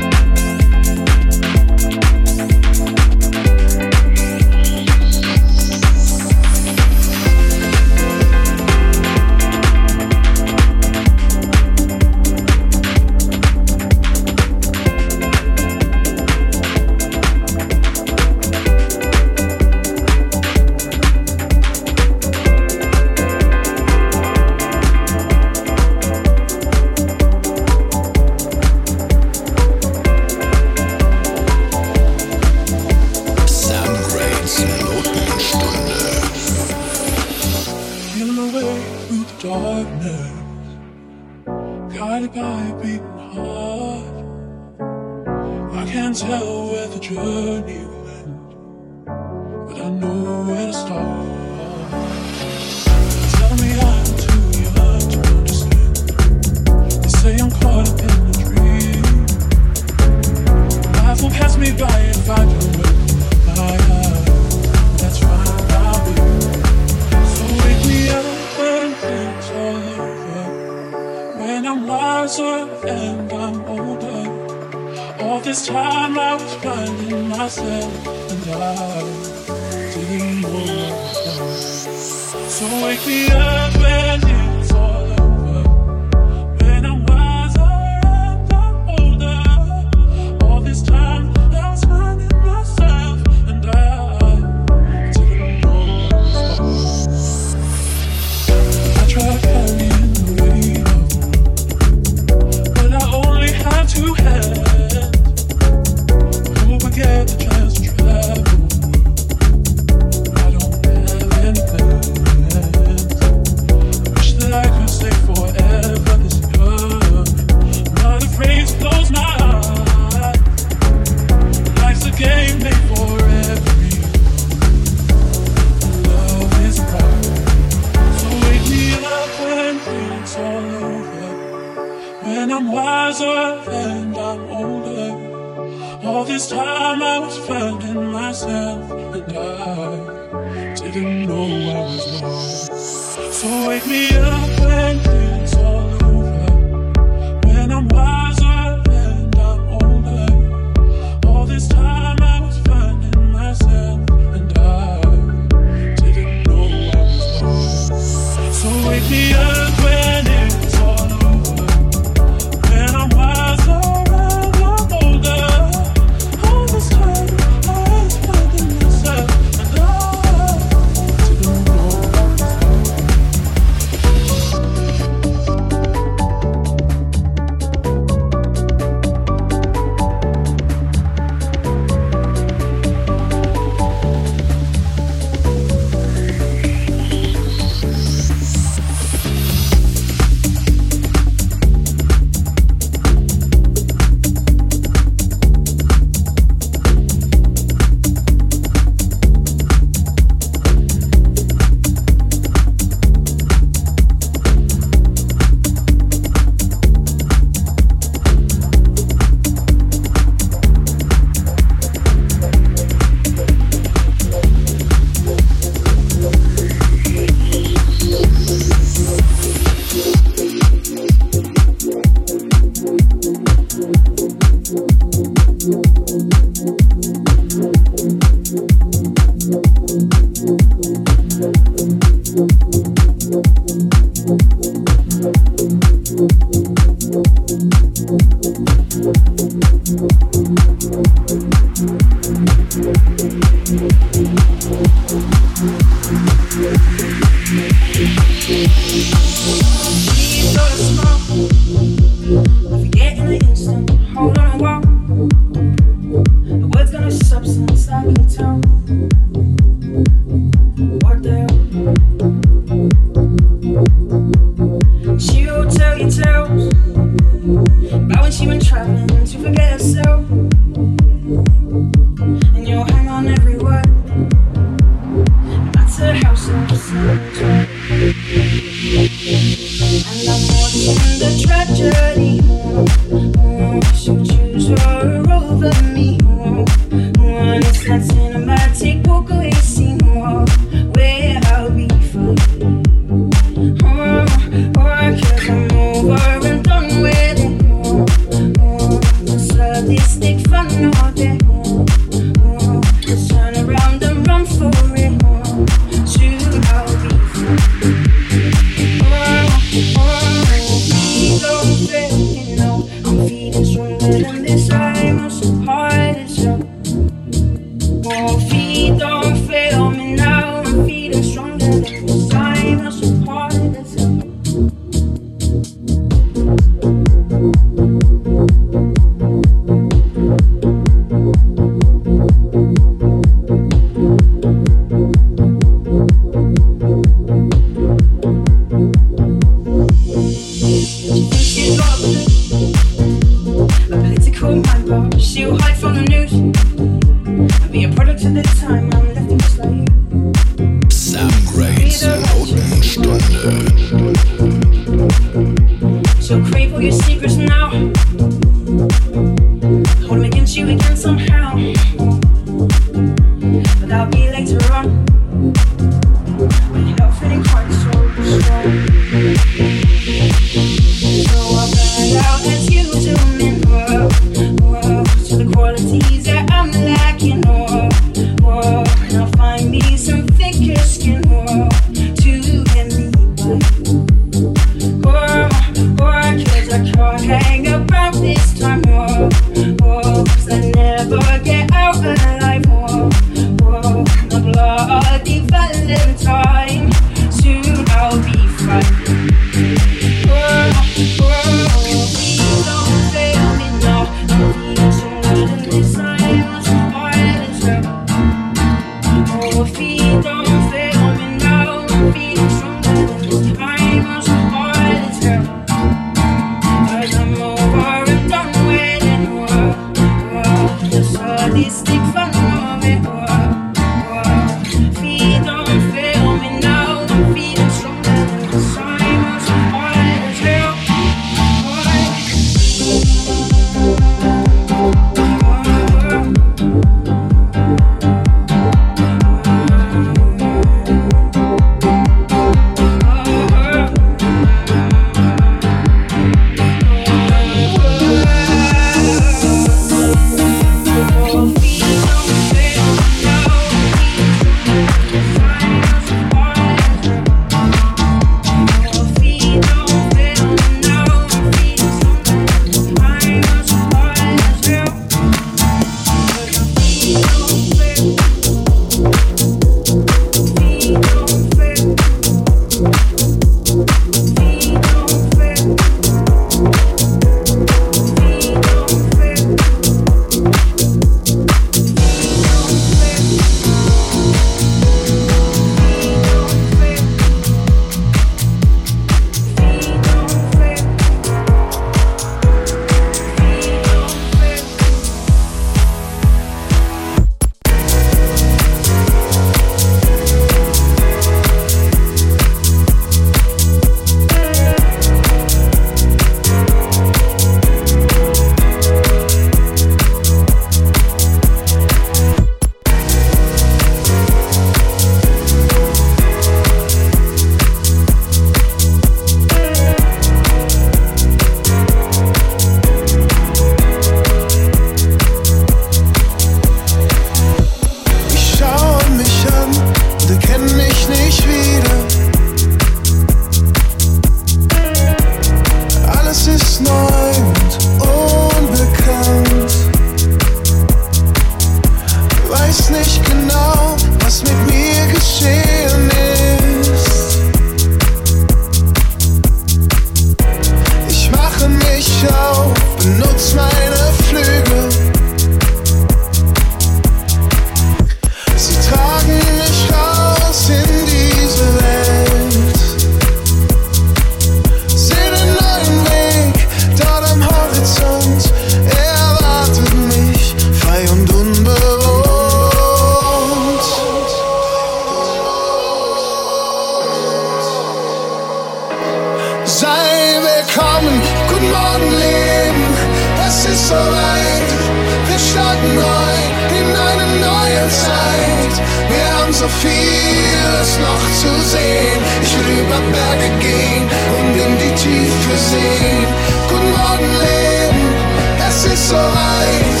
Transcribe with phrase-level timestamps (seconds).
[599.08, 600.00] so weit.